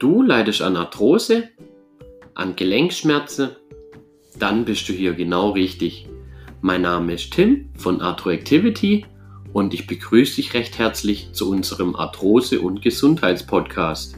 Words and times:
Du 0.00 0.22
leidest 0.22 0.62
an 0.62 0.78
Arthrose, 0.78 1.50
an 2.32 2.56
Gelenkschmerzen, 2.56 3.50
dann 4.38 4.64
bist 4.64 4.88
du 4.88 4.94
hier 4.94 5.12
genau 5.12 5.50
richtig. 5.50 6.08
Mein 6.62 6.80
Name 6.80 7.12
ist 7.12 7.34
Tim 7.34 7.68
von 7.76 8.00
Arthroactivity 8.00 9.04
und 9.52 9.74
ich 9.74 9.86
begrüße 9.86 10.36
dich 10.36 10.54
recht 10.54 10.78
herzlich 10.78 11.34
zu 11.34 11.50
unserem 11.50 11.94
Arthrose- 11.96 12.62
und 12.62 12.80
Gesundheitspodcast. 12.80 14.16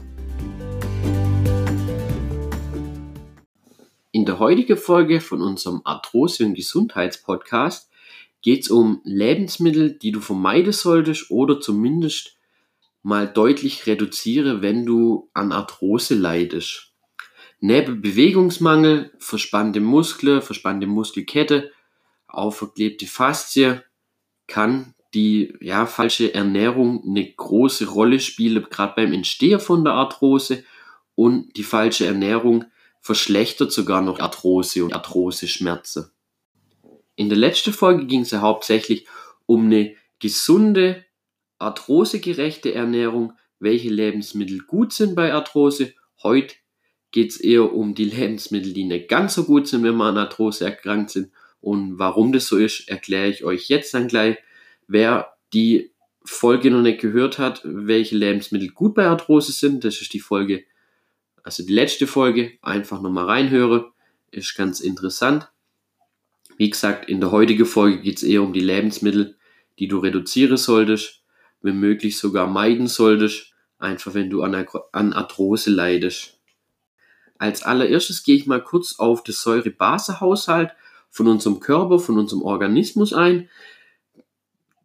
In 4.13 4.23
der 4.23 4.39
heutigen 4.39 4.77
Folge 4.77 5.19
von 5.19 5.41
unserem 5.41 5.81
Arthrose- 5.83 6.45
und 6.45 6.53
Gesundheitspodcast 6.53 7.89
geht 8.41 8.61
es 8.61 8.69
um 8.69 9.01
Lebensmittel, 9.03 9.97
die 9.99 10.13
du 10.13 10.21
vermeiden 10.21 10.71
solltest 10.71 11.29
oder 11.29 11.59
zumindest 11.59 12.32
mal 13.03 13.27
deutlich 13.27 13.85
reduziere, 13.85 14.61
wenn 14.61 14.85
du 14.85 15.29
an 15.33 15.51
Arthrose 15.51 16.15
leidest. 16.15 16.93
Neben 17.59 18.01
Bewegungsmangel, 18.01 19.11
verspannte 19.19 19.79
Muskeln, 19.79 20.41
verspannte 20.41 20.87
Muskelkette, 20.87 21.71
auch 22.27 22.51
verklebte 22.51 23.05
Faszie 23.05 23.81
kann 24.47 24.95
die 25.13 25.53
ja, 25.61 25.85
falsche 25.85 26.33
Ernährung 26.33 27.03
eine 27.07 27.31
große 27.31 27.87
Rolle 27.87 28.19
spielen, 28.19 28.65
gerade 28.69 28.93
beim 28.95 29.13
Entstehen 29.13 29.59
von 29.59 29.83
der 29.83 29.93
Arthrose. 29.93 30.63
Und 31.15 31.55
die 31.55 31.63
falsche 31.63 32.07
Ernährung 32.07 32.65
verschlechtert 32.99 33.71
sogar 33.71 34.01
noch 34.01 34.19
Arthrose 34.19 34.83
und 34.83 34.93
Arthrose-Schmerzen. 34.93 36.09
In 37.15 37.29
der 37.29 37.37
letzten 37.37 37.73
Folge 37.73 38.07
ging 38.07 38.21
es 38.21 38.31
ja 38.31 38.41
hauptsächlich 38.41 39.05
um 39.45 39.65
eine 39.65 39.95
gesunde, 40.19 41.02
arthrosegerechte 41.63 42.73
Ernährung, 42.73 43.33
welche 43.59 43.89
Lebensmittel 43.89 44.59
gut 44.59 44.93
sind 44.93 45.15
bei 45.15 45.33
Arthrose. 45.33 45.93
Heute 46.21 46.55
geht 47.11 47.31
es 47.31 47.37
eher 47.37 47.73
um 47.73 47.95
die 47.95 48.05
Lebensmittel, 48.05 48.73
die 48.73 48.83
nicht 48.83 49.07
ganz 49.07 49.35
so 49.35 49.45
gut 49.45 49.67
sind, 49.67 49.83
wenn 49.83 49.95
wir 49.95 50.05
an 50.05 50.17
Arthrose 50.17 50.65
erkrankt 50.65 51.11
sind. 51.11 51.31
Und 51.61 51.97
warum 51.97 52.33
das 52.33 52.47
so 52.47 52.57
ist, 52.57 52.89
erkläre 52.89 53.29
ich 53.29 53.43
euch 53.43 53.69
jetzt 53.69 53.93
dann 53.93 54.07
gleich. 54.07 54.37
Wer 54.87 55.33
die 55.53 55.91
Folge 56.25 56.71
noch 56.71 56.81
nicht 56.81 56.99
gehört 56.99 57.37
hat, 57.37 57.61
welche 57.63 58.17
Lebensmittel 58.17 58.69
gut 58.69 58.95
bei 58.95 59.05
Arthrose 59.05 59.51
sind, 59.51 59.83
das 59.83 60.01
ist 60.01 60.13
die 60.13 60.19
Folge, 60.19 60.63
also 61.43 61.65
die 61.65 61.73
letzte 61.73 62.07
Folge, 62.07 62.53
einfach 62.61 63.01
nochmal 63.01 63.25
reinhöre, 63.25 63.91
ist 64.31 64.55
ganz 64.55 64.79
interessant. 64.79 65.49
Wie 66.57 66.69
gesagt, 66.69 67.09
in 67.09 67.19
der 67.19 67.31
heutigen 67.31 67.65
Folge 67.65 68.01
geht 68.01 68.17
es 68.17 68.23
eher 68.23 68.43
um 68.43 68.53
die 68.53 68.61
Lebensmittel, 68.61 69.37
die 69.79 69.87
du 69.87 69.99
reduzieren 69.99 70.57
solltest, 70.57 71.22
wenn 71.63 71.79
möglich 71.79 72.17
sogar 72.17 72.45
meiden 72.45 72.87
solltest, 72.87 73.53
einfach 73.79 74.13
wenn 74.13 74.29
du 74.29 74.43
an, 74.43 75.13
Arthrose 75.13 75.71
leidest. 75.71 76.37
Als 77.39 77.63
allererstes 77.63 78.23
gehe 78.23 78.35
ich 78.35 78.45
mal 78.45 78.63
kurz 78.63 78.99
auf 78.99 79.23
das 79.23 79.41
Säure-Base-Haushalt 79.41 80.71
von 81.09 81.27
unserem 81.27 81.59
Körper, 81.59 81.99
von 81.99 82.19
unserem 82.19 82.43
Organismus 82.43 83.13
ein. 83.13 83.49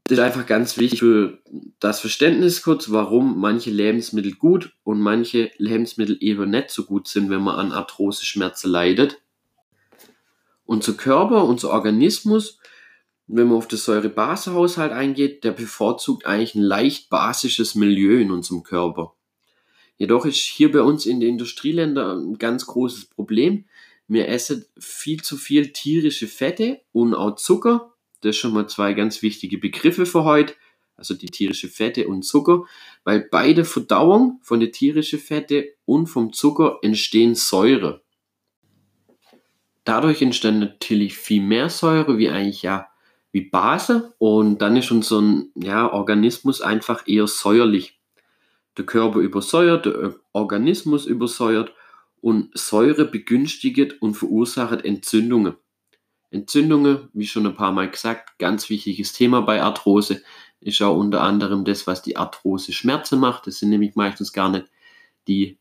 Das 0.04 0.18
ist 0.18 0.24
einfach 0.24 0.46
ganz 0.46 0.78
wichtig 0.78 1.00
für 1.00 1.38
das 1.80 2.00
Verständnis 2.00 2.62
kurz, 2.62 2.90
warum 2.90 3.38
manche 3.38 3.70
Lebensmittel 3.70 4.32
gut 4.32 4.72
und 4.82 5.00
manche 5.00 5.50
Lebensmittel 5.58 6.16
eben 6.20 6.50
nicht 6.50 6.70
so 6.70 6.84
gut 6.84 7.08
sind, 7.08 7.28
wenn 7.28 7.42
man 7.42 7.56
an 7.56 7.72
Arthrose-Schmerzen 7.72 8.70
leidet. 8.70 9.20
Unser 10.64 10.94
Körper, 10.94 11.44
unser 11.44 11.70
Organismus 11.70 12.58
wenn 13.28 13.48
man 13.48 13.58
auf 13.58 13.68
das 13.68 13.84
Säure-Base-Haushalt 13.84 14.90
eingeht, 14.90 15.44
der 15.44 15.52
bevorzugt 15.52 16.26
eigentlich 16.26 16.54
ein 16.54 16.62
leicht 16.62 17.10
basisches 17.10 17.74
Milieu 17.74 18.18
in 18.18 18.30
unserem 18.30 18.62
Körper. 18.62 19.14
Jedoch 19.98 20.24
ist 20.24 20.36
hier 20.36 20.72
bei 20.72 20.80
uns 20.80 21.06
in 21.06 21.20
den 21.20 21.30
Industrieländern 21.30 22.30
ein 22.30 22.38
ganz 22.38 22.66
großes 22.66 23.06
Problem. 23.06 23.66
Wir 24.06 24.28
essen 24.28 24.64
viel 24.78 25.22
zu 25.22 25.36
viel 25.36 25.72
tierische 25.72 26.26
Fette 26.26 26.80
und 26.92 27.14
auch 27.14 27.36
Zucker. 27.36 27.92
Das 28.22 28.34
sind 28.34 28.40
schon 28.40 28.54
mal 28.54 28.68
zwei 28.68 28.94
ganz 28.94 29.22
wichtige 29.22 29.58
Begriffe 29.58 30.06
für 30.06 30.24
heute. 30.24 30.54
Also 30.96 31.14
die 31.14 31.26
tierische 31.26 31.68
Fette 31.68 32.08
und 32.08 32.22
Zucker, 32.22 32.64
weil 33.04 33.20
bei 33.20 33.52
der 33.52 33.64
Verdauung 33.64 34.40
von 34.42 34.58
der 34.58 34.72
tierischen 34.72 35.20
Fette 35.20 35.74
und 35.84 36.06
vom 36.06 36.32
Zucker 36.32 36.78
entstehen 36.82 37.34
Säure. 37.34 38.02
Dadurch 39.84 40.22
entsteht 40.22 40.54
natürlich 40.54 41.16
viel 41.16 41.42
mehr 41.42 41.68
Säure, 41.68 42.18
wie 42.18 42.28
eigentlich 42.28 42.62
ja 42.62 42.88
wie 43.32 43.42
Base 43.42 44.14
und 44.18 44.58
dann 44.58 44.76
ist 44.76 44.90
unser 44.90 45.22
ja, 45.54 45.92
Organismus 45.92 46.60
einfach 46.60 47.06
eher 47.06 47.26
säuerlich. 47.26 48.00
Der 48.76 48.86
Körper 48.86 49.18
übersäuert, 49.18 49.86
der 49.86 50.14
Organismus 50.32 51.06
übersäuert 51.06 51.72
und 52.20 52.56
Säure 52.56 53.04
begünstigt 53.04 54.00
und 54.00 54.14
verursacht 54.14 54.84
Entzündungen. 54.84 55.54
Entzündungen, 56.30 57.08
wie 57.12 57.26
schon 57.26 57.46
ein 57.46 57.54
paar 57.54 57.72
Mal 57.72 57.90
gesagt, 57.90 58.38
ganz 58.38 58.68
wichtiges 58.68 59.12
Thema 59.12 59.40
bei 59.40 59.62
Arthrose, 59.62 60.22
ist 60.60 60.82
auch 60.82 60.96
unter 60.96 61.22
anderem 61.22 61.64
das, 61.64 61.86
was 61.86 62.02
die 62.02 62.16
Arthrose 62.16 62.72
Schmerzen 62.72 63.20
macht. 63.20 63.46
Das 63.46 63.58
sind 63.58 63.70
nämlich 63.70 63.94
meistens 63.94 64.32
gar 64.32 64.48
nicht 64.48 64.66
die, 65.26 65.58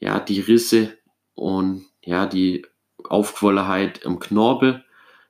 ja, 0.00 0.18
die 0.18 0.40
Risse 0.40 0.96
und 1.34 1.86
ja, 2.04 2.26
die 2.26 2.66
Aufquollenheit 3.04 4.04
am 4.06 4.18
Knorpel, 4.18 4.84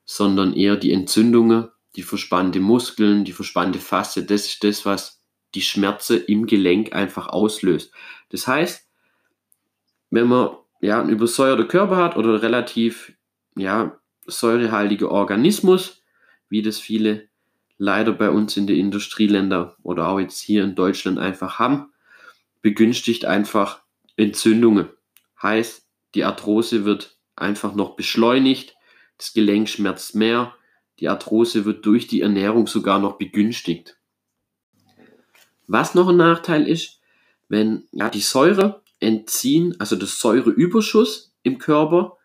sondern 0.05 0.55
eher 0.55 0.77
die 0.77 0.93
Entzündungen, 0.93 1.69
die 1.97 2.03
verspannte 2.03 2.61
Muskeln, 2.61 3.25
die 3.25 3.33
verspannte 3.33 3.79
Fasse. 3.79 4.25
Das 4.25 4.47
ist 4.47 4.65
das, 4.65 4.85
was 4.85 5.23
die 5.55 5.63
Schmerze 5.63 6.17
im 6.17 6.47
Gelenk 6.47 6.93
einfach 6.93 7.29
auslöst. 7.29 7.93
Das 8.31 8.47
heißt, 8.47 8.89
wenn 10.11 10.29
man 10.29 10.57
ja 10.81 11.01
einen 11.01 11.11
übersäuerten 11.11 11.69
Körper 11.69 11.97
hat 11.97 12.17
oder 12.17 12.43
relativ 12.43 13.13
ja, 13.57 13.99
säurehaltiger 14.27 15.11
Organismus, 15.11 16.03
wie 16.49 16.63
das 16.63 16.79
viele 16.79 17.29
leider 17.79 18.13
bei 18.13 18.31
uns 18.31 18.57
in 18.57 18.67
den 18.67 18.77
Industrieländern 18.77 19.73
oder 19.83 20.09
auch 20.09 20.21
jetzt 20.21 20.41
hier 20.41 20.65
in 20.65 20.75
Deutschland 20.75 21.19
einfach 21.19 21.59
haben, 21.59 21.93
begünstigt 22.63 23.25
einfach 23.25 23.83
Entzündungen. 24.17 24.89
Heißt, 25.43 25.87
die 26.15 26.25
Arthrose 26.25 26.85
wird 26.85 27.17
einfach 27.37 27.75
noch 27.75 27.97
beschleunigt, 27.97 28.75
das 29.21 29.35
Gelenk 29.35 29.69
schmerzt 29.69 30.15
mehr, 30.15 30.55
die 30.99 31.09
Arthrose 31.09 31.67
wird 31.67 31.85
durch 31.85 32.07
die 32.07 32.23
Ernährung 32.23 32.67
sogar 32.67 32.99
noch 32.99 33.19
begünstigt. 33.19 33.99
Was 35.67 35.95
noch 35.95 36.09
ein 36.09 36.17
Nachteil 36.17 36.67
ist, 36.67 37.01
wenn 37.49 37.85
ja, 37.93 38.09
die 38.09 38.21
Säure 38.21 38.83
entziehen, 38.99 39.77
also 39.79 39.95
das 39.95 40.19
Säureüberschuss 40.21 41.35
im 41.43 41.59
Körper, 41.59 42.17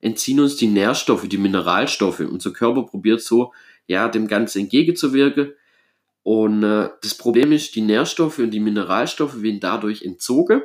entziehen 0.00 0.38
uns 0.38 0.56
die 0.56 0.68
Nährstoffe, 0.68 1.26
die 1.28 1.38
Mineralstoffe. 1.38 2.20
Unser 2.20 2.52
Körper 2.52 2.84
probiert 2.84 3.20
so, 3.20 3.52
ja, 3.88 4.08
dem 4.08 4.28
Ganzen 4.28 4.60
entgegenzuwirken. 4.60 5.52
Und 6.22 6.62
äh, 6.62 6.90
das 7.02 7.16
Problem 7.16 7.50
ist, 7.50 7.74
die 7.74 7.80
Nährstoffe 7.80 8.38
und 8.38 8.52
die 8.52 8.60
Mineralstoffe 8.60 9.42
werden 9.42 9.60
dadurch 9.60 10.02
entzogen. 10.02 10.62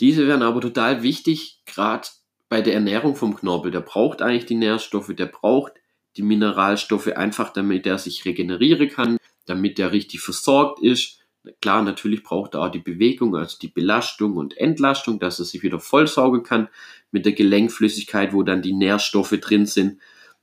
Diese 0.00 0.26
werden 0.26 0.42
aber 0.42 0.60
total 0.60 1.02
wichtig, 1.02 1.62
gerade 1.64 2.08
bei 2.48 2.62
der 2.62 2.74
Ernährung 2.74 3.16
vom 3.16 3.36
Knorpel. 3.36 3.70
Der 3.70 3.80
braucht 3.80 4.22
eigentlich 4.22 4.46
die 4.46 4.54
Nährstoffe, 4.54 5.12
der 5.14 5.26
braucht 5.26 5.72
die 6.16 6.22
Mineralstoffe 6.22 7.08
einfach, 7.08 7.50
damit 7.52 7.86
er 7.86 7.98
sich 7.98 8.24
regenerieren 8.24 8.88
kann, 8.88 9.18
damit 9.44 9.78
er 9.78 9.92
richtig 9.92 10.20
versorgt 10.20 10.80
ist. 10.80 11.20
Klar, 11.60 11.82
natürlich 11.82 12.22
braucht 12.22 12.54
er 12.54 12.62
auch 12.62 12.70
die 12.70 12.80
Bewegung, 12.80 13.36
also 13.36 13.58
die 13.60 13.68
Belastung 13.68 14.36
und 14.36 14.56
Entlastung, 14.56 15.20
dass 15.20 15.38
er 15.38 15.44
sich 15.44 15.62
wieder 15.62 15.78
vollsaugen 15.78 16.42
kann 16.42 16.68
mit 17.12 17.24
der 17.24 17.32
Gelenkflüssigkeit, 17.32 18.32
wo 18.32 18.42
dann 18.42 18.62
die 18.62 18.72
Nährstoffe 18.72 19.38
drin 19.40 19.66
sind. 19.66 20.00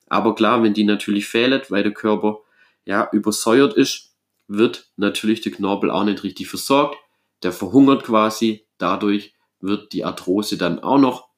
Aber 0.07 0.35
klar, 0.35 0.63
wenn 0.63 0.73
die 0.73 0.85
natürlich 0.85 1.25
fehlen, 1.25 1.61
weil 1.69 1.83
der 1.83 1.93
Körper 1.93 2.39
ja 2.85 3.09
übersäuert 3.11 3.73
ist, 3.73 4.15
wird 4.47 4.91
natürlich 4.95 5.41
der 5.41 5.51
Knorpel 5.51 5.89
auch 5.89 6.03
nicht 6.03 6.23
richtig 6.23 6.47
versorgt. 6.47 6.97
Der 7.41 7.51
verhungert 7.51 8.03
quasi. 8.03 8.65
Dadurch 8.77 9.33
wird 9.59 9.91
die 9.93 10.05
Arthrose 10.05 10.57
dann 10.57 10.79
auch 10.79 10.99
noch 10.99 11.32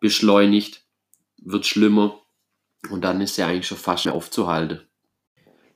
beschleunigt, 0.00 0.82
wird 1.38 1.66
schlimmer 1.66 2.20
und 2.90 3.02
dann 3.02 3.20
ist 3.20 3.38
er 3.38 3.46
eigentlich 3.46 3.66
schon 3.66 3.78
fast 3.78 4.06
mehr 4.06 4.14
aufzuhalten. 4.14 4.80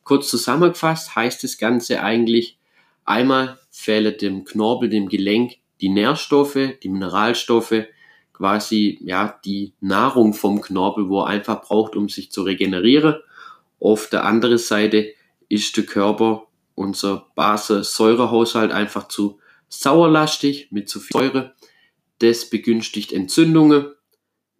Kurz 0.02 0.28
zusammengefasst 0.28 1.14
heißt 1.14 1.44
das 1.44 1.58
Ganze 1.58 2.02
eigentlich, 2.02 2.58
einmal 3.04 3.58
fehlen 3.70 4.16
dem 4.18 4.44
Knorpel, 4.44 4.88
dem 4.88 5.08
Gelenk 5.08 5.56
die 5.80 5.88
Nährstoffe, 5.88 6.58
die 6.82 6.88
Mineralstoffe, 6.88 7.86
quasi 8.32 8.98
ja 9.02 9.38
die 9.44 9.72
Nahrung 9.80 10.34
vom 10.34 10.60
Knorpel, 10.60 11.08
wo 11.08 11.20
er 11.20 11.28
einfach 11.28 11.62
braucht, 11.62 11.96
um 11.96 12.08
sich 12.08 12.30
zu 12.30 12.42
regenerieren. 12.42 13.16
Auf 13.80 14.08
der 14.08 14.24
anderen 14.24 14.58
Seite 14.58 15.12
ist 15.48 15.76
der 15.76 15.84
Körper, 15.84 16.46
unser 16.74 17.26
Base-Säurehaushalt 17.34 18.72
einfach 18.72 19.08
zu 19.08 19.38
sauerlastig 19.68 20.68
mit 20.70 20.88
zu 20.88 21.00
viel 21.00 21.12
Säure. 21.12 21.54
Das 22.18 22.48
begünstigt 22.50 23.12
Entzündungen. 23.12 23.86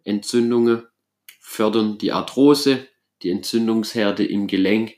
Entzündungen 0.05 0.83
fördern 1.39 1.97
die 1.97 2.13
Arthrose, 2.13 2.87
die 3.21 3.29
Entzündungsherde 3.31 4.25
im 4.25 4.47
Gelenk. 4.47 4.95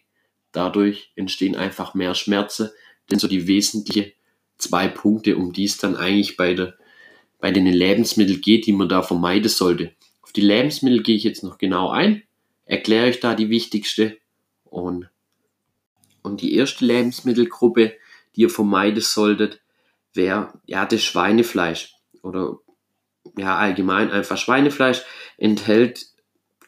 Dadurch 0.51 1.11
entstehen 1.15 1.55
einfach 1.55 1.95
mehr 1.95 2.13
Schmerzen. 2.13 2.69
Denn 3.09 3.17
so 3.17 3.27
die 3.27 3.47
wesentlichen 3.47 4.11
zwei 4.57 4.87
Punkte, 4.87 5.37
um 5.37 5.53
die 5.53 5.65
es 5.65 5.77
dann 5.77 5.95
eigentlich 5.95 6.37
bei 6.37 6.53
der 6.53 6.77
bei 7.39 7.51
den 7.51 7.65
Lebensmitteln 7.65 8.41
geht, 8.41 8.65
die 8.65 8.71
man 8.71 8.89
da 8.89 9.01
vermeiden 9.01 9.49
sollte. 9.49 9.93
Auf 10.21 10.33
die 10.33 10.41
Lebensmittel 10.41 11.03
gehe 11.03 11.15
ich 11.15 11.23
jetzt 11.23 11.43
noch 11.43 11.57
genau 11.57 11.89
ein, 11.89 12.23
erkläre 12.65 13.07
euch 13.07 13.19
da 13.19 13.35
die 13.35 13.49
wichtigste 13.49 14.17
und, 14.63 15.09
und 16.23 16.41
die 16.41 16.55
erste 16.55 16.85
Lebensmittelgruppe, 16.85 17.93
die 18.35 18.41
ihr 18.41 18.49
vermeiden 18.49 19.01
solltet, 19.01 19.61
wäre 20.13 20.59
ja 20.65 20.85
das 20.85 21.03
Schweinefleisch 21.03 21.93
oder 22.21 22.59
ja 23.37 23.57
allgemein 23.57 24.11
einfach 24.11 24.37
Schweinefleisch 24.37 25.01
enthält 25.37 26.05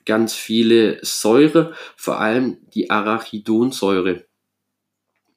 ganz 0.06 0.34
viele 0.34 1.00
Säure, 1.04 1.76
vor 1.96 2.20
allem 2.20 2.58
die 2.74 2.90
Arachidonsäure. 2.90 4.26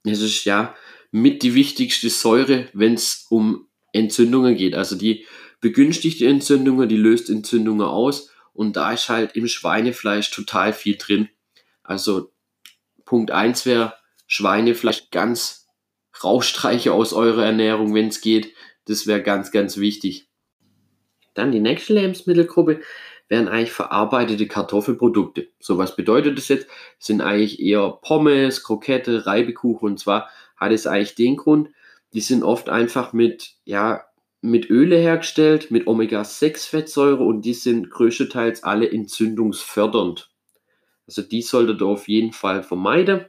Es 0.04 0.20
ist 0.20 0.44
ja 0.44 0.74
mit 1.10 1.42
die 1.42 1.54
wichtigste 1.54 2.10
Säure, 2.10 2.68
wenn 2.72 2.94
es 2.94 3.26
um 3.28 3.68
Entzündungen 3.92 4.56
geht. 4.56 4.74
Also 4.74 4.96
die 4.96 5.26
begünstigte 5.60 6.26
Entzündungen, 6.26 6.88
die 6.88 6.96
löst 6.96 7.30
Entzündungen 7.30 7.86
aus 7.86 8.30
und 8.52 8.76
da 8.76 8.92
ist 8.92 9.08
halt 9.08 9.36
im 9.36 9.46
Schweinefleisch 9.46 10.30
total 10.30 10.72
viel 10.72 10.96
drin. 10.96 11.28
Also 11.82 12.32
Punkt 13.04 13.30
1 13.30 13.66
wäre 13.66 13.94
Schweinefleisch 14.26 15.10
ganz 15.10 15.68
rausstreiche 16.24 16.92
aus 16.92 17.12
eurer 17.12 17.44
Ernährung, 17.44 17.94
wenn 17.94 18.08
es 18.08 18.20
geht. 18.20 18.54
Das 18.86 19.06
wäre 19.06 19.22
ganz, 19.22 19.50
ganz 19.50 19.76
wichtig. 19.76 20.28
Dann 21.34 21.52
die 21.52 21.60
nächste 21.60 21.94
Lebensmittelgruppe 21.94 22.80
wären 23.28 23.48
eigentlich 23.48 23.72
verarbeitete 23.72 24.46
Kartoffelprodukte. 24.46 25.48
So 25.58 25.78
was 25.78 25.96
bedeutet 25.96 26.36
das 26.36 26.48
jetzt? 26.48 26.66
Sind 26.98 27.20
eigentlich 27.20 27.60
eher 27.60 27.98
Pommes, 28.02 28.62
Krokette, 28.62 29.26
Reibekuchen 29.26 29.90
und 29.90 29.98
zwar 29.98 30.28
hat 30.56 30.72
es 30.72 30.86
eigentlich 30.86 31.14
den 31.14 31.36
Grund, 31.36 31.70
die 32.12 32.20
sind 32.20 32.42
oft 32.42 32.68
einfach 32.68 33.12
mit, 33.12 33.54
ja, 33.64 34.04
mit 34.42 34.68
Öle 34.70 34.96
hergestellt, 34.96 35.70
mit 35.70 35.86
Omega-6-Fettsäure 35.86 37.22
und 37.22 37.42
die 37.42 37.54
sind 37.54 37.90
größtenteils 37.90 38.64
alle 38.64 38.90
entzündungsfördernd. 38.90 40.30
Also 41.06 41.22
die 41.22 41.42
solltet 41.42 41.80
ihr 41.80 41.86
auf 41.86 42.08
jeden 42.08 42.32
Fall 42.32 42.62
vermeiden. 42.62 43.26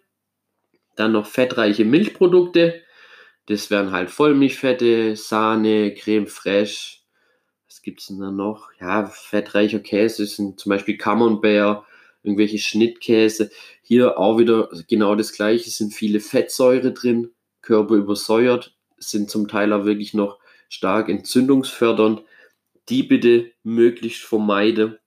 Dann 0.95 1.11
noch 1.11 1.27
fettreiche 1.27 1.85
Milchprodukte. 1.85 2.81
Das 3.45 3.69
wären 3.69 3.91
halt 3.91 4.09
Vollmilchfette, 4.09 5.15
Sahne, 5.15 5.93
Creme 5.93 6.27
fraiche. 6.27 7.02
Gibt 7.83 7.99
es 7.99 8.07
denn 8.07 8.19
da 8.19 8.31
noch? 8.31 8.71
Ja, 8.79 9.05
fettreicher 9.05 9.79
Käse 9.79 10.25
sind 10.25 10.57
zum 10.57 10.69
Beispiel 10.69 10.97
Camembert, 10.97 11.83
irgendwelche 12.23 12.57
Schnittkäse. 12.57 13.51
Hier 13.81 14.17
auch 14.17 14.37
wieder 14.37 14.69
genau 14.87 15.15
das 15.15 15.33
gleiche, 15.33 15.69
sind 15.69 15.93
viele 15.93 16.21
Fettsäure 16.21 16.93
drin, 16.93 17.31
Körper 17.61 17.95
übersäuert, 17.95 18.73
sind 18.97 19.29
zum 19.29 19.49
Teil 19.49 19.73
auch 19.73 19.83
wirklich 19.83 20.13
noch 20.13 20.39
stark 20.69 21.09
entzündungsfördernd. 21.09 22.23
Die 22.87 23.03
bitte 23.03 23.51
möglichst 23.63 24.23
vermeiden. 24.23 24.97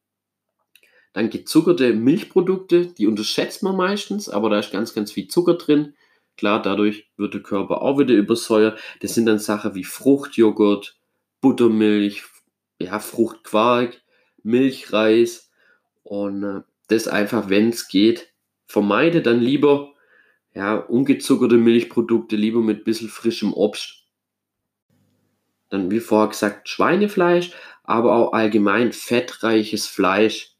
Dann 1.14 1.30
gezuckerte 1.30 1.94
Milchprodukte, 1.94 2.88
die 2.88 3.06
unterschätzt 3.06 3.62
man 3.62 3.76
meistens, 3.76 4.28
aber 4.28 4.50
da 4.50 4.58
ist 4.58 4.70
ganz, 4.70 4.92
ganz 4.92 5.12
viel 5.12 5.28
Zucker 5.28 5.54
drin. 5.54 5.94
Klar, 6.36 6.60
dadurch 6.60 7.08
wird 7.16 7.32
der 7.32 7.42
Körper 7.42 7.80
auch 7.80 7.98
wieder 7.98 8.14
übersäuert. 8.14 8.78
Das 9.00 9.14
sind 9.14 9.24
dann 9.24 9.38
Sachen 9.38 9.74
wie 9.74 9.84
Fruchtjoghurt, 9.84 10.98
Buttermilch, 11.40 12.22
ja, 12.78 12.98
Fruchtquark, 12.98 14.00
Milchreis 14.42 15.50
und 16.02 16.42
äh, 16.42 16.60
das 16.88 17.08
einfach, 17.08 17.48
wenn 17.48 17.70
es 17.70 17.88
geht, 17.88 18.32
vermeide 18.66 19.22
dann 19.22 19.40
lieber 19.40 19.92
ja, 20.54 20.76
ungezuckerte 20.76 21.56
Milchprodukte, 21.56 22.36
lieber 22.36 22.60
mit 22.60 22.80
ein 22.80 22.84
bisschen 22.84 23.08
frischem 23.08 23.52
Obst. 23.52 24.04
Dann, 25.68 25.90
wie 25.90 26.00
vorher 26.00 26.28
gesagt, 26.28 26.68
Schweinefleisch, 26.68 27.50
aber 27.82 28.14
auch 28.14 28.32
allgemein 28.32 28.92
fettreiches 28.92 29.86
Fleisch 29.86 30.56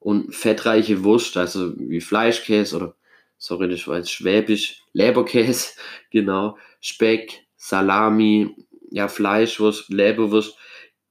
und 0.00 0.34
fettreiche 0.34 1.04
Wurst, 1.04 1.36
also 1.36 1.72
wie 1.78 2.00
Fleischkäse 2.00 2.76
oder, 2.76 2.94
sorry, 3.36 3.68
das 3.68 3.86
war 3.86 3.98
jetzt 3.98 4.10
Schwäbisch, 4.10 4.82
Leberkäse, 4.92 5.72
genau, 6.10 6.56
Speck, 6.80 7.46
Salami, 7.56 8.56
ja, 8.90 9.06
Fleischwurst, 9.06 9.88
Leberwurst, 9.90 10.56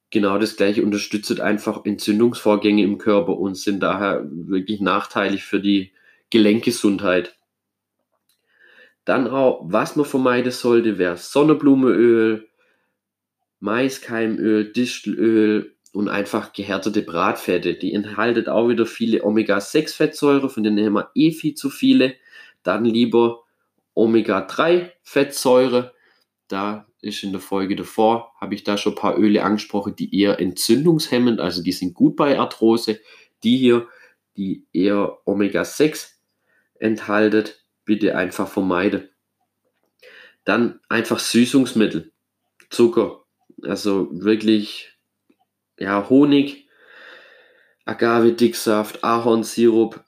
genau 0.09 0.37
das 0.37 0.55
gleiche 0.55 0.83
unterstützt 0.83 1.39
einfach 1.39 1.85
Entzündungsvorgänge 1.85 2.83
im 2.83 2.97
Körper 2.97 3.37
und 3.37 3.55
sind 3.55 3.81
daher 3.81 4.25
wirklich 4.29 4.79
nachteilig 4.79 5.43
für 5.43 5.59
die 5.59 5.91
Gelenkgesundheit. 6.29 7.35
Dann 9.05 9.27
auch, 9.27 9.61
was 9.63 9.95
man 9.95 10.05
vermeiden 10.05 10.51
sollte, 10.51 10.97
wäre 10.97 11.17
Sonnenblumenöl, 11.17 12.47
Maiskeimöl, 13.59 14.71
Distelöl 14.71 15.75
und 15.93 16.09
einfach 16.09 16.53
gehärtete 16.53 17.01
Bratfette. 17.01 17.75
Die 17.75 17.93
enthalten 17.93 18.49
auch 18.49 18.67
wieder 18.67 18.85
viele 18.85 19.23
Omega-6-Fettsäure, 19.23 20.49
von 20.49 20.63
denen 20.63 20.85
haben 20.85 20.93
wir 20.93 21.11
eh 21.15 21.31
viel 21.31 21.55
zu 21.55 21.69
viele. 21.69 22.15
Dann 22.63 22.85
lieber 22.85 23.43
Omega-3-Fettsäure. 23.93 25.93
Da 26.49 26.86
ist 27.01 27.23
in 27.23 27.31
der 27.31 27.41
Folge 27.41 27.75
davor, 27.75 28.33
habe 28.39 28.55
ich 28.55 28.63
da 28.63 28.77
schon 28.77 28.93
ein 28.93 28.99
paar 28.99 29.17
Öle 29.17 29.43
angesprochen, 29.43 29.95
die 29.95 30.19
eher 30.19 30.39
entzündungshemmend, 30.39 31.39
also 31.39 31.61
die 31.61 31.71
sind 31.71 31.93
gut 31.93 32.15
bei 32.15 32.39
Arthrose. 32.39 32.99
Die 33.43 33.57
hier, 33.57 33.87
die 34.35 34.65
eher 34.73 35.19
Omega-6 35.25 36.09
enthalten, 36.79 37.49
bitte 37.85 38.15
einfach 38.15 38.47
vermeiden. 38.47 39.09
Dann 40.43 40.79
einfach 40.89 41.19
Süßungsmittel, 41.19 42.11
Zucker, 42.69 43.25
also 43.61 44.09
wirklich 44.11 44.97
ja, 45.77 46.09
Honig, 46.09 46.67
Agave-Dicksaft, 47.85 49.03
Ahornsirup 49.03 50.03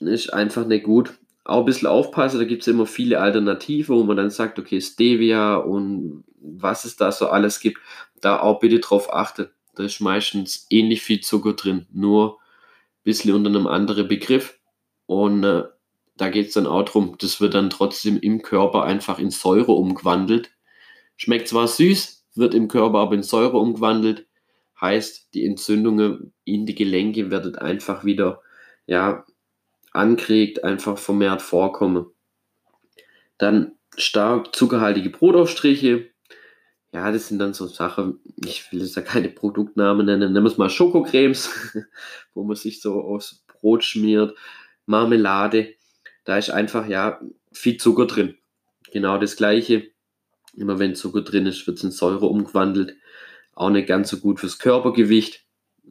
ist 0.00 0.32
einfach 0.32 0.66
nicht 0.66 0.84
gut 0.84 1.18
auch 1.44 1.60
ein 1.60 1.64
bisschen 1.64 1.88
aufpassen, 1.88 2.38
da 2.38 2.44
gibt 2.44 2.62
es 2.62 2.68
immer 2.68 2.86
viele 2.86 3.20
Alternativen, 3.20 3.96
wo 3.96 4.04
man 4.04 4.16
dann 4.16 4.30
sagt, 4.30 4.58
okay, 4.58 4.80
Stevia 4.80 5.56
und 5.56 6.24
was 6.40 6.84
es 6.84 6.96
da 6.96 7.10
so 7.12 7.28
alles 7.28 7.60
gibt, 7.60 7.78
da 8.20 8.40
auch 8.40 8.60
bitte 8.60 8.80
drauf 8.80 9.12
achten. 9.12 9.48
Da 9.74 9.84
ist 9.84 10.00
meistens 10.00 10.66
ähnlich 10.70 11.02
viel 11.02 11.20
Zucker 11.20 11.54
drin, 11.54 11.86
nur 11.92 12.34
ein 12.34 13.04
bisschen 13.04 13.34
unter 13.34 13.50
einem 13.50 13.66
anderen 13.66 14.06
Begriff. 14.06 14.58
Und 15.06 15.44
äh, 15.44 15.64
da 16.16 16.28
geht 16.28 16.48
es 16.48 16.54
dann 16.54 16.66
auch 16.66 16.84
darum, 16.84 17.16
das 17.18 17.40
wird 17.40 17.54
dann 17.54 17.70
trotzdem 17.70 18.18
im 18.18 18.42
Körper 18.42 18.84
einfach 18.84 19.18
in 19.18 19.30
Säure 19.30 19.72
umgewandelt. 19.72 20.50
Schmeckt 21.16 21.48
zwar 21.48 21.68
süß, 21.68 22.26
wird 22.34 22.54
im 22.54 22.68
Körper 22.68 22.98
aber 22.98 23.14
in 23.14 23.22
Säure 23.22 23.58
umgewandelt. 23.58 24.26
Heißt, 24.80 25.34
die 25.34 25.46
Entzündungen 25.46 26.32
in 26.44 26.66
die 26.66 26.74
Gelenke 26.74 27.30
werden 27.30 27.56
einfach 27.56 28.04
wieder 28.04 28.42
ja, 28.86 29.24
ankriegt, 29.92 30.64
einfach 30.64 30.98
vermehrt 30.98 31.42
vorkomme. 31.42 32.10
Dann 33.38 33.72
stark 33.96 34.54
zuckerhaltige 34.54 35.10
Brotaufstriche. 35.10 36.10
Ja, 36.92 37.10
das 37.10 37.28
sind 37.28 37.38
dann 37.38 37.54
so 37.54 37.66
Sachen, 37.66 38.20
ich 38.44 38.70
will 38.70 38.80
jetzt 38.80 38.96
da 38.96 39.00
keine 39.00 39.28
Produktnamen 39.28 40.04
nennen, 40.04 40.32
nennen 40.32 40.44
wir 40.44 40.50
es 40.50 40.58
mal 40.58 40.68
Schokocremes, 40.68 41.50
wo 42.34 42.44
man 42.44 42.56
sich 42.56 42.82
so 42.82 43.00
aus 43.00 43.44
Brot 43.48 43.84
schmiert, 43.84 44.36
Marmelade. 44.84 45.74
Da 46.24 46.36
ist 46.36 46.50
einfach, 46.50 46.86
ja, 46.86 47.20
viel 47.52 47.78
Zucker 47.78 48.06
drin. 48.06 48.36
Genau 48.92 49.18
das 49.18 49.36
Gleiche. 49.36 49.90
Immer 50.54 50.78
wenn 50.78 50.94
Zucker 50.94 51.22
drin 51.22 51.46
ist, 51.46 51.66
wird 51.66 51.78
es 51.78 51.84
in 51.84 51.90
Säure 51.90 52.26
umgewandelt. 52.26 52.96
Auch 53.54 53.70
nicht 53.70 53.88
ganz 53.88 54.10
so 54.10 54.18
gut 54.18 54.40
fürs 54.40 54.58
Körpergewicht. 54.58 55.46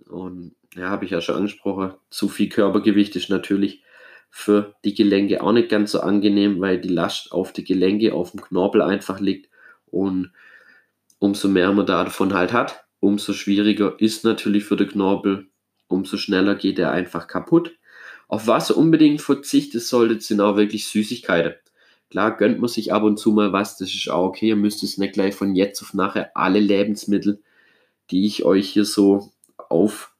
Und 0.08 0.55
ja, 0.75 0.89
habe 0.89 1.05
ich 1.05 1.12
ja 1.12 1.22
schon 1.22 1.36
angesprochen, 1.36 1.93
zu 2.10 2.29
viel 2.29 2.50
Körpergewicht 2.50 3.15
ist 3.15 3.29
natürlich 3.29 3.84
für 4.31 4.75
die 4.85 4.95
Gelenke 4.95 5.43
auch 5.43 5.51
nicht 5.51 5.69
ganz 5.69 5.91
so 5.91 6.00
angenehm, 6.00 6.61
weil 6.61 6.79
die 6.79 6.88
Last 6.88 7.33
auf 7.33 7.51
die 7.51 7.65
Gelenke, 7.65 8.13
auf 8.13 8.31
dem 8.31 8.41
Knorpel 8.41 8.81
einfach 8.81 9.19
liegt. 9.19 9.50
Und 9.85 10.31
umso 11.19 11.50
mehr 11.50 11.71
man 11.73 11.85
davon 11.85 12.33
halt 12.33 12.53
hat, 12.53 12.85
umso 13.01 13.33
schwieriger 13.33 14.00
ist 14.00 14.23
natürlich 14.23 14.63
für 14.63 14.77
den 14.77 14.88
Knorpel, 14.88 15.47
umso 15.88 16.15
schneller 16.15 16.55
geht 16.55 16.79
er 16.79 16.91
einfach 16.91 17.27
kaputt. 17.27 17.77
Auf 18.29 18.47
was 18.47 18.71
ihr 18.71 18.77
unbedingt 18.77 19.21
verzichten 19.21 19.81
solltet, 19.81 20.23
sind 20.23 20.39
auch 20.39 20.55
wirklich 20.55 20.88
Süßigkeiten. 20.88 21.53
Klar 22.09 22.38
gönnt 22.38 22.59
man 22.59 22.69
sich 22.69 22.93
ab 22.93 23.03
und 23.03 23.17
zu 23.17 23.31
mal 23.31 23.51
was, 23.51 23.77
das 23.77 23.93
ist 23.93 24.09
auch 24.09 24.27
okay. 24.27 24.47
Ihr 24.47 24.55
müsst 24.55 24.81
es 24.83 24.97
nicht 24.97 25.13
gleich 25.13 25.35
von 25.35 25.55
jetzt 25.55 25.81
auf 25.81 25.93
nachher 25.93 26.31
alle 26.35 26.59
Lebensmittel, 26.59 27.41
die 28.09 28.25
ich 28.25 28.45
euch 28.45 28.69
hier 28.69 28.85
so 28.85 29.31
auf 29.57 30.11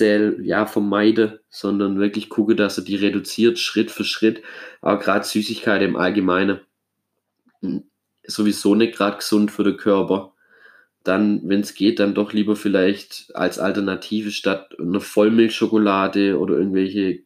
zähl, 0.00 0.38
ja, 0.42 0.64
vermeide, 0.64 1.42
sondern 1.50 1.98
wirklich 1.98 2.30
gucke, 2.30 2.56
dass 2.56 2.78
er 2.78 2.84
die 2.84 2.96
reduziert, 2.96 3.58
Schritt 3.58 3.90
für 3.90 4.04
Schritt. 4.04 4.42
Aber 4.80 4.98
gerade 4.98 5.26
Süßigkeit 5.26 5.82
im 5.82 5.96
Allgemeinen 5.96 6.60
hm, 7.60 7.84
sowieso 8.26 8.74
nicht 8.74 8.94
gerade 8.94 9.18
gesund 9.18 9.50
für 9.50 9.64
den 9.64 9.76
Körper. 9.76 10.32
Dann, 11.04 11.42
wenn 11.44 11.60
es 11.60 11.74
geht, 11.74 11.98
dann 11.98 12.14
doch 12.14 12.32
lieber 12.32 12.56
vielleicht 12.56 13.30
als 13.34 13.58
Alternative 13.58 14.30
statt 14.30 14.74
einer 14.78 15.00
Vollmilchschokolade 15.00 16.38
oder 16.38 16.56
irgendwelche 16.56 17.20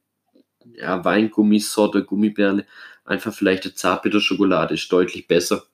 ja, 0.75 1.05
Weingummisorte, 1.05 2.05
Gummibärle, 2.05 2.67
einfach 3.05 3.33
vielleicht 3.33 3.65
eine 3.65 3.75
Zartbitterschokolade 3.75 4.75
ist 4.75 4.91
deutlich 4.91 5.29
besser. 5.29 5.65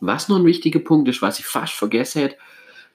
Was 0.00 0.28
noch 0.28 0.36
ein 0.36 0.46
wichtiger 0.46 0.80
Punkt 0.80 1.08
ist, 1.08 1.20
was 1.20 1.40
ich 1.40 1.46
fast 1.46 1.74
vergessen 1.74 2.22
hätte, 2.22 2.36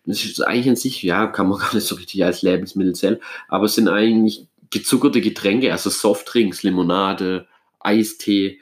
Das 0.05 0.23
ist 0.23 0.41
eigentlich 0.41 0.69
an 0.69 0.75
sich, 0.75 1.01
ja, 1.03 1.27
kann 1.27 1.47
man 1.49 1.59
gar 1.59 1.73
nicht 1.73 1.87
so 1.87 1.95
richtig 1.95 2.23
als 2.23 2.41
Lebensmittel 2.41 2.93
zählen, 2.93 3.19
aber 3.47 3.65
es 3.65 3.75
sind 3.75 3.87
eigentlich 3.87 4.47
gezuckerte 4.69 5.21
Getränke, 5.21 5.71
also 5.71 5.89
Softdrinks, 5.89 6.63
Limonade, 6.63 7.47
Eistee, 7.79 8.59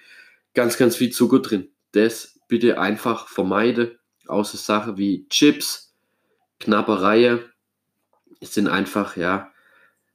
ganz, 0.53 0.77
ganz 0.77 0.95
viel 0.95 1.12
Zucker 1.12 1.39
drin. 1.39 1.69
Das 1.91 2.39
bitte 2.47 2.79
einfach 2.79 3.27
vermeide, 3.27 3.97
außer 4.27 4.57
Sachen 4.57 4.97
wie 4.97 5.27
Chips, 5.29 5.93
Knappereie. 6.59 7.43
Es 8.39 8.53
sind 8.53 8.67
einfach, 8.67 9.17
ja, 9.17 9.51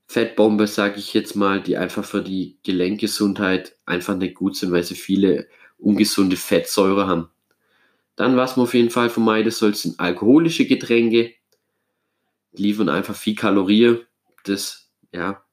Fettbombe, 0.07 0.67
sage 0.67 0.99
ich 0.99 1.13
jetzt 1.13 1.37
mal, 1.37 1.61
die 1.61 1.77
einfach 1.77 2.05
für 2.05 2.23
die 2.23 2.59
Gelenkgesundheit 2.63 3.77
einfach 3.85 4.17
nicht 4.17 4.35
gut 4.35 4.57
sind, 4.57 4.73
weil 4.73 4.85
sie 4.85 4.95
viele 4.95 5.49
ungesunde 5.79 6.37
Fettsäure 6.37 7.07
haben. 7.07 7.29
Dann, 8.19 8.37
was 8.37 8.57
man 8.57 8.65
auf 8.65 8.75
jeden 8.75 8.91
Fall 8.91 9.11
vermeiden 9.11 9.53
soll, 9.53 9.77
sind 9.77 10.01
alkoholische 10.01 10.67
Getränke. 10.67 11.35
Die 12.51 12.63
liefern 12.65 12.89
einfach 12.89 13.15
viel 13.15 13.37
Kalorien. 13.37 14.01
Das, 14.43 14.91
ja, 15.13 15.45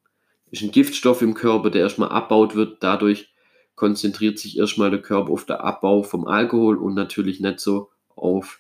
ist 0.50 0.63
ein 0.63 0.72
Giftstoff 0.72 1.22
im 1.22 1.36
Körper, 1.36 1.69
der 1.69 1.81
erstmal 1.81 2.10
abbaut 2.10 2.55
wird. 2.55 2.81
Dadurch 2.81 3.31
konzentriert 3.75 4.39
sich 4.39 4.57
erstmal 4.57 4.89
der 4.89 5.03
Körper 5.03 5.31
auf 5.31 5.45
den 5.45 5.57
Abbau 5.57 6.01
vom 6.01 6.25
Alkohol 6.25 6.77
und 6.77 6.95
natürlich 6.95 7.39
nicht 7.39 7.60
so 7.60 7.91
auf 8.15 8.60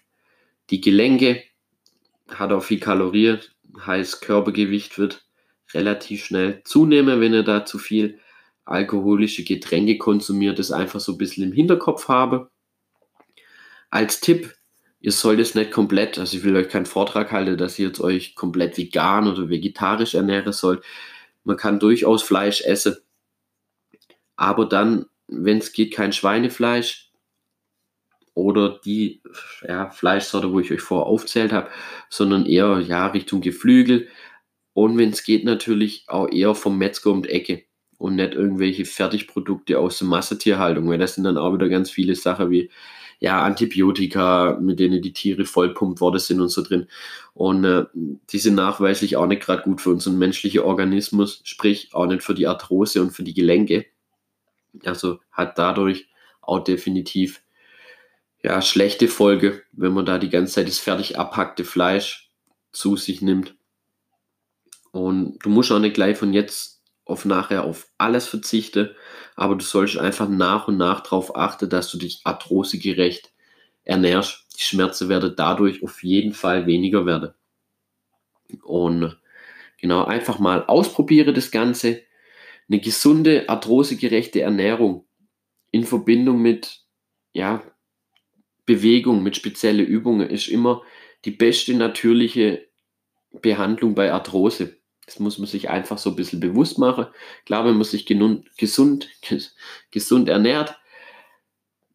die 0.69 0.81
Gelenke. 0.81 1.41
Hat 2.29 2.51
auch 2.51 2.61
viel 2.61 2.79
Kalorien, 2.79 3.39
heißt 3.87 4.21
Körpergewicht 4.21 4.99
wird 4.99 5.25
relativ 5.73 6.25
schnell 6.25 6.61
zunehmen, 6.63 7.21
wenn 7.21 7.33
ihr 7.33 7.41
da 7.41 7.65
zu 7.65 7.79
viel 7.79 8.19
alkoholische 8.65 9.43
Getränke 9.43 9.97
konsumiert, 9.97 10.59
das 10.59 10.71
einfach 10.71 10.99
so 10.99 11.13
ein 11.13 11.17
bisschen 11.17 11.43
im 11.43 11.53
Hinterkopf 11.53 12.07
habe. 12.07 12.51
Als 13.95 14.19
Tipp, 14.19 14.53
ihr 14.99 15.13
sollt 15.13 15.39
es 15.39 15.55
nicht 15.55 15.71
komplett, 15.71 16.19
also 16.19 16.35
ich 16.35 16.43
will 16.43 16.57
euch 16.57 16.67
keinen 16.67 16.85
Vortrag 16.85 17.31
halten, 17.31 17.57
dass 17.57 17.79
ihr 17.79 17.87
jetzt 17.87 18.01
euch 18.01 18.35
komplett 18.35 18.77
vegan 18.77 19.25
oder 19.25 19.47
vegetarisch 19.47 20.15
ernähren 20.15 20.51
sollt. 20.51 20.83
Man 21.45 21.55
kann 21.55 21.79
durchaus 21.79 22.21
Fleisch 22.21 22.59
essen, 22.59 22.97
aber 24.35 24.65
dann, 24.65 25.05
wenn 25.27 25.59
es 25.59 25.71
geht, 25.71 25.93
kein 25.93 26.11
Schweinefleisch 26.11 27.13
oder 28.33 28.81
die 28.83 29.21
ja, 29.65 29.89
Fleischsorte, 29.91 30.51
wo 30.51 30.59
ich 30.59 30.73
euch 30.73 30.81
vorher 30.81 31.05
aufzählt 31.05 31.53
habe, 31.53 31.69
sondern 32.09 32.45
eher 32.45 32.81
ja, 32.81 33.07
Richtung 33.07 33.39
Geflügel 33.39 34.09
und 34.73 34.97
wenn 34.97 35.11
es 35.11 35.23
geht, 35.23 35.45
natürlich 35.45 36.03
auch 36.09 36.27
eher 36.27 36.53
vom 36.53 36.77
Metzger 36.77 37.11
um 37.11 37.23
die 37.23 37.29
Ecke 37.29 37.63
und 37.97 38.17
nicht 38.17 38.33
irgendwelche 38.33 38.83
Fertigprodukte 38.83 39.79
aus 39.79 39.99
der 39.99 40.07
Massetierhaltung, 40.09 40.89
weil 40.89 40.97
das 40.97 41.15
sind 41.15 41.23
dann 41.23 41.37
auch 41.37 41.53
wieder 41.53 41.69
ganz 41.69 41.89
viele 41.89 42.15
Sachen 42.15 42.51
wie 42.51 42.69
ja, 43.19 43.41
Antibiotika, 43.43 44.57
mit 44.61 44.79
denen 44.79 45.01
die 45.01 45.13
Tiere 45.13 45.45
vollpumpt 45.45 46.01
worden 46.01 46.19
sind 46.19 46.41
und 46.41 46.49
so 46.49 46.61
drin. 46.61 46.87
Und 47.33 47.63
äh, 47.63 47.85
die 47.93 48.39
sind 48.39 48.55
nachweislich 48.55 49.15
auch 49.17 49.27
nicht 49.27 49.43
gerade 49.43 49.63
gut 49.63 49.81
für 49.81 49.91
unseren 49.91 50.17
menschlichen 50.17 50.61
Organismus, 50.61 51.41
sprich 51.43 51.93
auch 51.93 52.05
nicht 52.05 52.23
für 52.23 52.33
die 52.33 52.47
Arthrose 52.47 53.01
und 53.01 53.11
für 53.11 53.23
die 53.23 53.33
Gelenke. 53.33 53.85
Also 54.83 55.19
hat 55.31 55.57
dadurch 55.57 56.07
auch 56.41 56.59
definitiv 56.59 57.41
ja, 58.43 58.61
schlechte 58.61 59.07
Folge, 59.07 59.63
wenn 59.71 59.93
man 59.93 60.05
da 60.05 60.19
die 60.19 60.29
ganze 60.29 60.53
Zeit 60.53 60.67
das 60.67 60.79
fertig 60.79 61.17
abhackte 61.17 61.63
Fleisch 61.63 62.31
zu 62.71 62.95
sich 62.95 63.21
nimmt. 63.21 63.55
Und 64.91 65.39
du 65.43 65.49
musst 65.49 65.71
auch 65.71 65.79
nicht 65.79 65.95
gleich 65.95 66.17
von 66.17 66.31
jetzt 66.31 66.74
auf 67.05 67.25
nachher 67.25 67.63
auf 67.63 67.87
alles 67.97 68.27
verzichten, 68.27 68.89
aber 69.35 69.55
du 69.55 69.63
sollst 69.63 69.97
einfach 69.97 70.27
nach 70.27 70.67
und 70.67 70.77
nach 70.77 71.01
darauf 71.01 71.35
achten, 71.35 71.69
dass 71.69 71.91
du 71.91 71.97
dich 71.97 72.21
arthrosegerecht 72.23 73.31
ernährst. 73.83 74.45
Die 74.57 74.63
Schmerzen 74.63 75.09
werden 75.09 75.33
dadurch 75.35 75.83
auf 75.83 76.03
jeden 76.03 76.33
Fall 76.33 76.65
weniger 76.65 77.05
werden. 77.05 77.33
Und 78.63 79.17
genau, 79.79 80.05
einfach 80.05 80.39
mal 80.39 80.65
ausprobiere 80.65 81.33
das 81.33 81.51
Ganze. 81.51 82.01
Eine 82.67 82.79
gesunde, 82.79 83.47
arthrosegerechte 83.47 84.41
Ernährung 84.41 85.05
in 85.71 85.83
Verbindung 85.83 86.41
mit 86.41 86.85
ja, 87.33 87.61
Bewegung, 88.65 89.21
mit 89.21 89.35
speziellen 89.35 89.85
Übungen 89.85 90.29
ist 90.29 90.47
immer 90.47 90.81
die 91.25 91.31
beste 91.31 91.73
natürliche 91.75 92.67
Behandlung 93.41 93.93
bei 93.93 94.11
Arthrose. 94.11 94.74
Das 95.05 95.19
muss 95.19 95.37
man 95.37 95.47
sich 95.47 95.69
einfach 95.69 95.97
so 95.97 96.11
ein 96.11 96.15
bisschen 96.15 96.39
bewusst 96.39 96.79
machen. 96.79 97.07
Klar, 97.45 97.63
man 97.63 97.83
sich 97.83 98.05
gesund, 98.05 99.09
gesund 99.91 100.29
ernährt, 100.29 100.79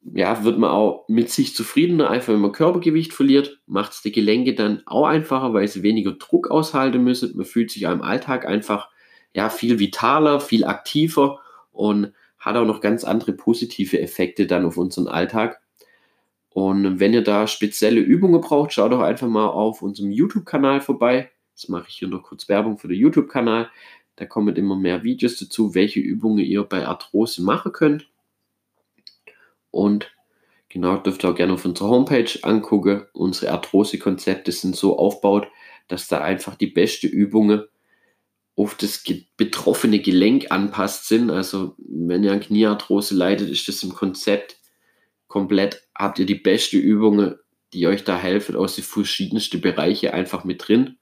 ja, 0.03 0.45
wird 0.45 0.59
man 0.59 0.71
auch 0.71 1.05
mit 1.09 1.31
sich 1.31 1.55
zufriedener, 1.55 2.11
einfach 2.11 2.33
wenn 2.33 2.41
man 2.41 2.53
Körpergewicht 2.53 3.13
verliert, 3.13 3.61
macht 3.67 3.93
es 3.93 4.03
die 4.03 4.13
Gelenke 4.13 4.55
dann 4.55 4.83
auch 4.87 5.07
einfacher, 5.07 5.53
weil 5.53 5.69
sie 5.69 5.83
weniger 5.83 6.13
Druck 6.13 6.51
aushalten 6.51 7.03
müssen. 7.05 7.37
Man 7.37 7.45
fühlt 7.45 7.71
sich 7.71 7.87
auch 7.87 7.93
im 7.93 8.03
Alltag 8.03 8.47
einfach 8.47 8.89
ja, 9.35 9.51
viel 9.51 9.79
vitaler, 9.79 10.41
viel 10.41 10.65
aktiver 10.65 11.41
und 11.71 12.13
hat 12.39 12.57
auch 12.57 12.65
noch 12.65 12.81
ganz 12.81 13.05
andere 13.05 13.33
positive 13.33 14.01
Effekte 14.01 14.47
dann 14.47 14.65
auf 14.65 14.79
unseren 14.79 15.07
Alltag. 15.07 15.61
Und 16.49 16.99
wenn 16.99 17.13
ihr 17.13 17.23
da 17.23 17.47
spezielle 17.47 18.01
Übungen 18.01 18.41
braucht, 18.41 18.73
schaut 18.73 18.93
doch 18.93 19.01
einfach 19.01 19.29
mal 19.29 19.47
auf 19.47 19.83
unserem 19.83 20.11
YouTube-Kanal 20.11 20.81
vorbei. 20.81 21.31
Jetzt 21.61 21.69
mache 21.69 21.89
ich 21.91 21.97
hier 21.97 22.09
noch 22.09 22.23
kurz 22.23 22.49
Werbung 22.49 22.79
für 22.79 22.89
den 22.89 22.99
YouTube-Kanal. 22.99 23.69
Da 24.17 24.25
kommen 24.25 24.57
immer 24.57 24.77
mehr 24.77 25.05
Videos 25.05 25.37
dazu, 25.37 25.75
welche 25.75 26.01
Übungen 26.01 26.39
ihr 26.39 26.63
bei 26.63 26.87
Arthrose 26.87 27.43
machen 27.43 27.73
könnt. 27.73 28.09
Und 29.71 30.11
genau, 30.71 30.97
dürft 30.97 31.23
ihr 31.23 31.29
auch 31.29 31.35
gerne 31.35 31.53
auf 31.53 31.67
unserer 31.67 31.91
Homepage 31.91 32.31
angucken. 32.41 33.03
Unsere 33.13 33.53
Arthrose-Konzepte 33.53 34.53
sind 34.53 34.75
so 34.75 34.99
aufgebaut, 34.99 35.49
dass 35.89 36.09
da 36.09 36.23
einfach 36.23 36.55
die 36.55 36.69
beste 36.69 37.07
Übungen 37.07 37.65
auf 38.57 38.75
das 38.75 39.05
betroffene 39.37 40.01
Gelenk 40.01 40.51
anpasst 40.51 41.09
sind. 41.09 41.29
Also 41.29 41.75
wenn 41.77 42.25
ihr 42.25 42.33
an 42.33 42.41
Kniearthrose 42.41 43.15
leidet, 43.15 43.51
ist 43.51 43.69
das 43.69 43.83
im 43.83 43.93
Konzept 43.93 44.57
komplett, 45.27 45.87
habt 45.95 46.19
ihr 46.19 46.27
die 46.27 46.37
beste 46.37 46.79
Übungen, 46.79 47.35
die 47.75 47.87
euch 47.87 48.03
da 48.05 48.17
helfen, 48.17 48.57
aus 48.57 48.77
den 48.77 48.85
verschiedensten 48.85 49.61
Bereichen 49.61 50.09
einfach 50.13 50.45
mit 50.45 50.67
drin 50.67 50.97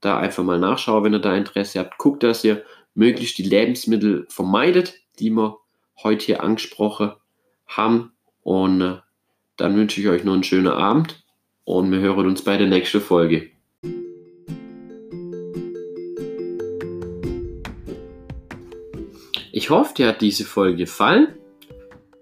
da 0.00 0.18
einfach 0.18 0.44
mal 0.44 0.58
nachschauen, 0.58 1.04
wenn 1.04 1.14
ihr 1.14 1.18
da 1.18 1.36
Interesse 1.36 1.80
habt. 1.80 1.98
Guckt, 1.98 2.22
dass 2.22 2.44
ihr 2.44 2.64
möglichst 2.94 3.38
die 3.38 3.42
Lebensmittel 3.42 4.26
vermeidet, 4.28 4.94
die 5.18 5.30
wir 5.30 5.58
heute 6.02 6.26
hier 6.26 6.42
angesprochen 6.42 7.12
haben. 7.66 8.12
Und 8.42 8.80
äh, 8.80 8.96
dann 9.56 9.76
wünsche 9.76 10.00
ich 10.00 10.08
euch 10.08 10.24
noch 10.24 10.34
einen 10.34 10.44
schönen 10.44 10.68
Abend 10.68 11.24
und 11.64 11.90
wir 11.90 11.98
hören 11.98 12.26
uns 12.26 12.42
bei 12.42 12.56
der 12.56 12.68
nächsten 12.68 13.00
Folge. 13.00 13.50
Ich 19.52 19.70
hoffe, 19.70 19.92
dir 19.94 20.08
hat 20.08 20.20
diese 20.20 20.44
Folge 20.44 20.76
gefallen. 20.76 21.34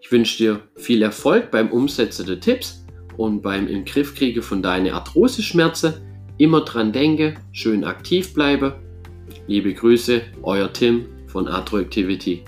Ich 0.01 0.11
wünsche 0.11 0.39
dir 0.39 0.63
viel 0.77 1.03
Erfolg 1.03 1.51
beim 1.51 1.71
Umsetzen 1.71 2.27
der 2.27 2.41
Tipps 2.41 2.85
und 3.17 3.43
beim 3.43 3.69
im 3.69 3.85
Griff 3.85 4.15
kriege 4.15 4.41
von 4.41 4.63
deinen 4.63 4.93
Arthrose-Schmerzen. 4.93 6.06
Immer 6.39 6.61
dran 6.63 6.93
denke, 6.93 7.35
schön 7.53 7.85
aktiv 7.85 8.35
bleibe. 8.35 8.75
Liebe 9.47 9.73
Grüße, 9.73 10.21
euer 10.43 10.71
Tim 10.71 11.07
von 11.27 11.49
Atro 11.49 11.79
Activity. 11.79 12.43